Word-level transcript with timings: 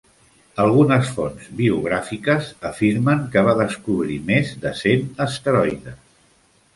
Algunes 0.61 1.09
fonts 1.17 1.49
biogràfiques 1.59 2.49
afirmen 2.69 3.21
que 3.35 3.43
va 3.49 3.53
descobrir 3.59 4.17
més 4.31 4.55
de 4.65 4.73
cent 4.81 5.05
asteroides. 5.27 6.01